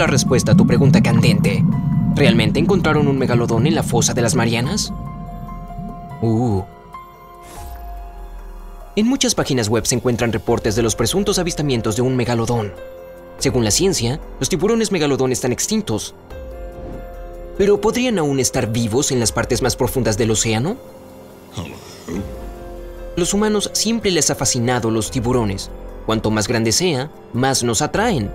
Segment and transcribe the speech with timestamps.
[0.00, 1.62] la respuesta a tu pregunta candente.
[2.16, 4.94] ¿Realmente encontraron un megalodón en la fosa de las Marianas?
[6.22, 6.62] Uh.
[8.96, 12.72] En muchas páginas web se encuentran reportes de los presuntos avistamientos de un megalodón.
[13.36, 16.14] Según la ciencia, los tiburones megalodón están extintos.
[17.58, 20.78] ¿Pero podrían aún estar vivos en las partes más profundas del océano?
[23.16, 25.70] Los humanos siempre les ha fascinado los tiburones.
[26.06, 28.30] Cuanto más grande sea, más nos atraen.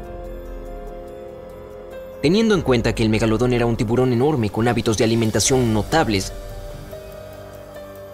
[2.26, 6.34] Teniendo en cuenta que el megalodón era un tiburón enorme con hábitos de alimentación notables,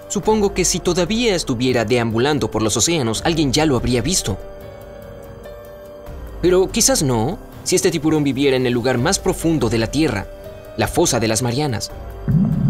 [0.10, 4.38] supongo que si todavía estuviera deambulando por los océanos, alguien ya lo habría visto.
[6.42, 10.28] Pero quizás no, si este tiburón viviera en el lugar más profundo de la Tierra,
[10.76, 11.90] la fosa de las Marianas.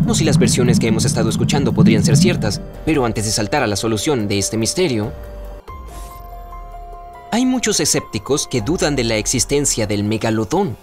[0.06, 3.64] No si las versiones que hemos estado escuchando podrían ser ciertas, pero antes de saltar
[3.64, 5.12] a la solución de este misterio,
[7.32, 10.78] hay muchos escépticos que dudan de la existencia del megalodón.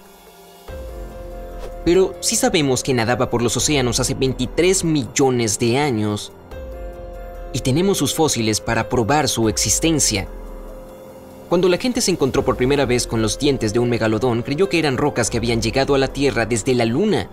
[1.85, 6.33] Pero sí sabemos que nadaba por los océanos hace 23 millones de años
[7.53, 10.29] y tenemos sus fósiles para probar su existencia.
[11.49, 14.69] Cuando la gente se encontró por primera vez con los dientes de un megalodón, creyó
[14.69, 17.31] que eran rocas que habían llegado a la Tierra desde la Luna.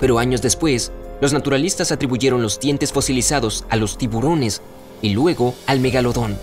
[0.00, 4.62] Pero años después, los naturalistas atribuyeron los dientes fosilizados a los tiburones
[5.00, 6.36] y luego al megalodón.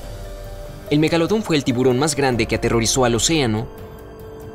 [0.89, 3.67] El megalodón fue el tiburón más grande que aterrorizó al océano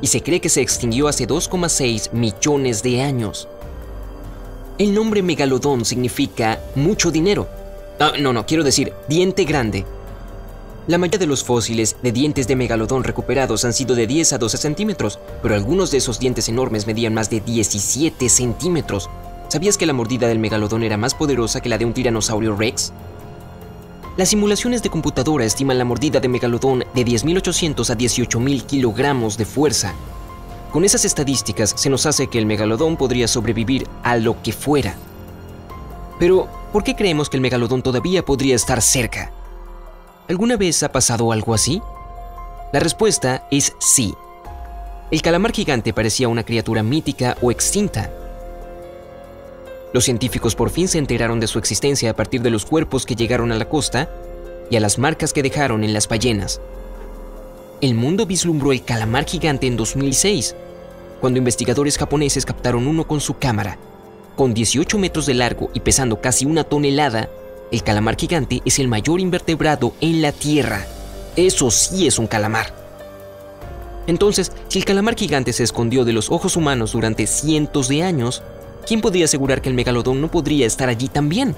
[0.03, 3.47] y se cree que se extinguió hace 2,6 millones de años.
[4.77, 7.47] El nombre megalodón significa mucho dinero.
[8.01, 9.85] Ah, no, no, quiero decir diente grande.
[10.87, 14.37] La mayoría de los fósiles de dientes de megalodón recuperados han sido de 10 a
[14.39, 19.09] 12 centímetros, pero algunos de esos dientes enormes medían más de 17 centímetros.
[19.47, 22.91] ¿Sabías que la mordida del megalodón era más poderosa que la de un tiranosaurio rex?
[24.15, 29.45] Las simulaciones de computadora estiman la mordida de megalodón de 10.800 a 18.000 kilogramos de
[29.45, 29.95] fuerza.
[30.71, 34.95] Con esas estadísticas se nos hace que el megalodón podría sobrevivir a lo que fuera.
[36.19, 39.31] Pero, ¿por qué creemos que el megalodón todavía podría estar cerca?
[40.29, 41.81] ¿Alguna vez ha pasado algo así?
[42.71, 44.13] La respuesta es sí.
[45.09, 48.11] El calamar gigante parecía una criatura mítica o extinta.
[49.93, 53.15] Los científicos por fin se enteraron de su existencia a partir de los cuerpos que
[53.15, 54.09] llegaron a la costa
[54.71, 56.59] y a las marcas que dejaron en las ballenas.
[57.79, 60.55] El mundo vislumbró el calamar gigante en 2006,
[61.21, 63.77] cuando investigadores japoneses captaron uno con su cámara.
[64.35, 67.29] Con 18 metros de largo y pesando casi una tonelada,
[67.71, 70.87] el calamar gigante es el mayor invertebrado en la Tierra.
[71.35, 72.73] Eso sí es un calamar.
[74.07, 78.41] Entonces, si el calamar gigante se escondió de los ojos humanos durante cientos de años,
[78.85, 81.55] ¿quién podría asegurar que el megalodón no podría estar allí también?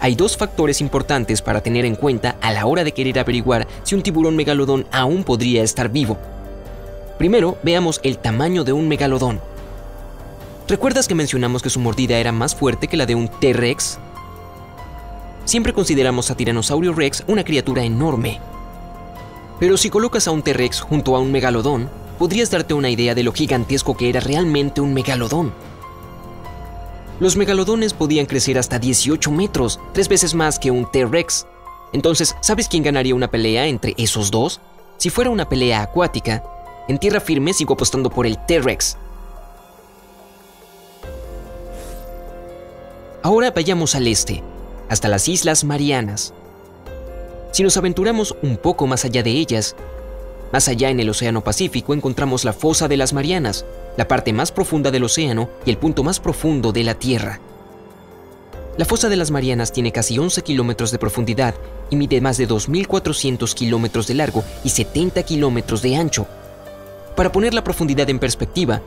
[0.00, 3.94] Hay dos factores importantes para tener en cuenta a la hora de querer averiguar si
[3.94, 6.18] un tiburón megalodón aún podría estar vivo.
[7.18, 9.40] Primero, veamos el tamaño de un megalodón.
[10.68, 13.98] ¿Recuerdas que mencionamos que su mordida era más fuerte que la de un T-Rex?
[15.46, 18.40] siempre consideramos a Tiranosaurio Rex una criatura enorme.
[19.58, 21.88] Pero si colocas a un T-Rex junto a un megalodón,
[22.18, 25.54] podrías darte una idea de lo gigantesco que era realmente un megalodón.
[27.18, 31.46] Los megalodones podían crecer hasta 18 metros, tres veces más que un T-Rex.
[31.94, 34.60] Entonces, ¿sabes quién ganaría una pelea entre esos dos?
[34.98, 36.44] Si fuera una pelea acuática,
[36.88, 38.98] en tierra firme sigo apostando por el T-Rex.
[43.22, 44.42] Ahora vayamos al este,
[44.90, 46.34] hasta las Islas Marianas.
[47.50, 49.74] Si nos aventuramos un poco más allá de ellas,
[50.52, 53.64] más allá en el Océano Pacífico encontramos la Fosa de las Marianas,
[53.96, 57.40] la parte más profunda del océano y el punto más profundo de la Tierra.
[58.76, 61.54] La Fosa de las Marianas tiene casi 11 kilómetros de profundidad
[61.88, 66.26] y mide más de 2.400 kilómetros de largo y 70 kilómetros de ancho.
[67.16, 68.82] Para poner la profundidad en perspectiva,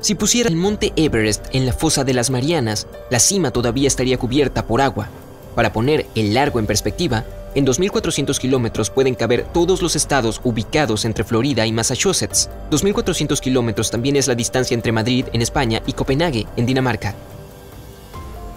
[0.00, 4.16] si pusiera el monte Everest en la fosa de las Marianas, la cima todavía estaría
[4.16, 5.10] cubierta por agua.
[5.54, 11.04] Para poner el largo en perspectiva, en 2.400 kilómetros pueden caber todos los estados ubicados
[11.04, 12.48] entre Florida y Massachusetts.
[12.70, 17.14] 2.400 kilómetros también es la distancia entre Madrid, en España, y Copenhague, en Dinamarca.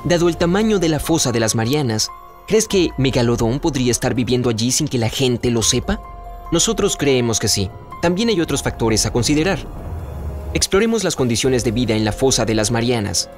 [0.05, 2.09] Dado el tamaño de la fosa de las Marianas,
[2.47, 6.01] ¿crees que Megalodón podría estar viviendo allí sin que la gente lo sepa?
[6.51, 7.69] Nosotros creemos que sí.
[8.01, 9.59] También hay otros factores a considerar.
[10.53, 13.29] Exploremos las condiciones de vida en la fosa de las Marianas.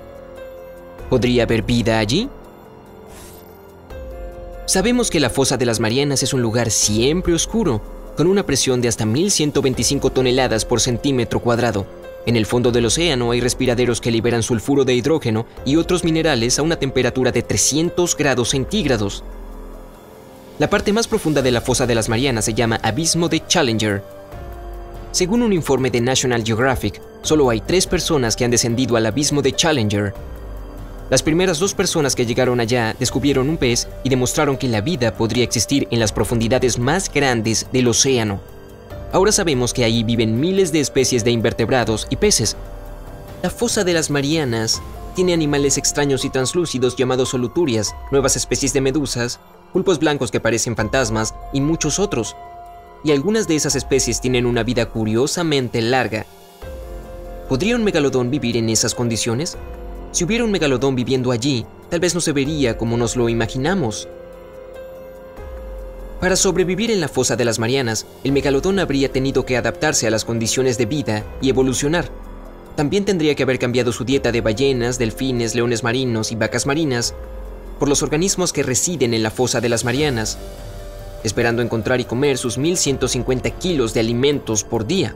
[1.09, 2.29] ¿Podría haber vida allí?
[4.65, 7.81] Sabemos que la fosa de las Marianas es un lugar siempre oscuro,
[8.17, 11.85] con una presión de hasta 1125 toneladas por centímetro cuadrado.
[12.25, 16.57] En el fondo del océano hay respiraderos que liberan sulfuro de hidrógeno y otros minerales
[16.57, 19.23] a una temperatura de 300 grados centígrados.
[20.57, 24.03] La parte más profunda de la fosa de las Marianas se llama Abismo de Challenger
[25.11, 29.43] Según un informe de National Geographic, solo hay tres personas que han descendido al abismo
[29.43, 30.13] de Challenger.
[31.09, 35.15] Las primeras dos personas que llegaron allá descubrieron un pez y demostraron que la vida
[35.15, 38.39] podría existir en las profundidades más grandes del océano.
[39.11, 42.57] Ahora sabemos que ahí viven miles de especies de invertebrados y peces.
[43.43, 44.81] La fosa de las Marianas
[45.15, 49.39] tiene animales extraños y translúcidos llamados soluturias, nuevas especies de medusas,
[49.71, 52.35] pulpos blancos que parecen fantasmas y muchos otros
[53.05, 56.25] y algunas de esas especies tienen una vida curiosamente larga.
[57.47, 59.57] ¿Podría un megalodón vivir en esas condiciones?
[60.15, 64.07] Si hubiera un megalodón viviendo allí, tal vez no se vería como nos lo imaginamos.
[66.21, 70.09] Para sobrevivir en la fosa de las Marianas, el megalodón habría tenido que adaptarse a
[70.09, 72.07] las condiciones de vida y evolucionar.
[72.77, 77.13] También tendría que haber cambiado su dieta de ballenas, delfines, leones marinos y vacas marinas
[77.77, 80.37] por los organismos que residen en la fosa de las Marianas,
[81.25, 85.13] esperando encontrar y comer sus 1.150 kilos de alimentos por día.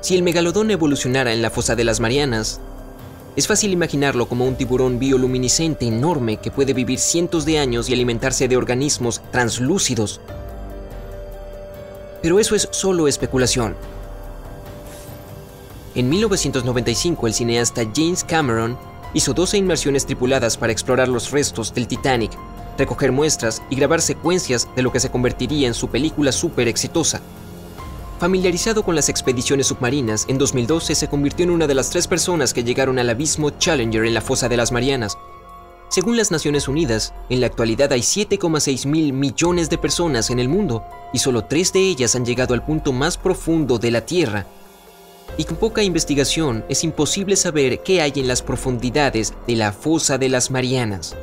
[0.00, 2.60] Si el megalodón evolucionara en la fosa de las Marianas,
[3.38, 7.92] es fácil imaginarlo como un tiburón bioluminiscente enorme que puede vivir cientos de años y
[7.92, 10.20] alimentarse de organismos translúcidos.
[12.20, 13.76] Pero eso es solo especulación.
[15.94, 18.76] En 1995 el cineasta James Cameron
[19.14, 22.36] hizo 12 inmersiones tripuladas para explorar los restos del Titanic
[22.76, 27.20] recoger muestras y grabar secuencias de lo que se convertiría en su película súper exitosa.
[28.18, 32.52] Familiarizado con las expediciones submarinas, en 2012 se convirtió en una de las tres personas
[32.52, 35.16] que llegaron al abismo Challenger en la fosa de las Marianas.
[35.88, 40.48] Según las Naciones Unidas, en la actualidad hay 7,6 mil millones de personas en el
[40.48, 44.46] mundo y solo tres de ellas han llegado al punto más profundo de la Tierra.
[45.36, 50.18] Y con poca investigación es imposible saber qué hay en las profundidades de la fosa
[50.18, 51.14] de las Marianas.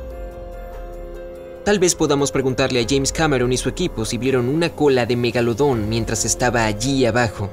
[1.66, 5.16] Tal vez podamos preguntarle a James Cameron y su equipo si vieron una cola de
[5.16, 7.50] megalodón mientras estaba allí abajo.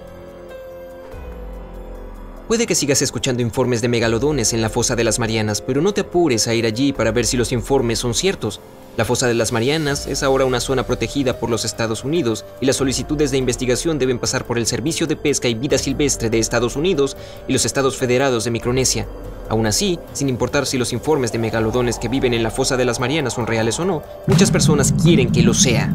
[2.48, 5.96] Puede que sigas escuchando informes de megalodones en la fosa de las Marianas, pero no
[5.96, 8.60] te apures a ir allí para ver si los informes son ciertos.
[8.98, 12.68] La fosa de las Marianas es ahora una zona protegida por los Estados Unidos y
[12.68, 16.38] las solicitudes de investigación deben pasar por el Servicio de Pesca y Vida Silvestre de
[16.38, 17.18] Estados Unidos
[17.48, 19.08] y los Estados Federados de Micronesia.
[19.50, 22.86] Aún así, sin importar si los informes de megalodones que viven en la fosa de
[22.86, 25.94] las Marianas son reales o no, muchas personas quieren que lo sea.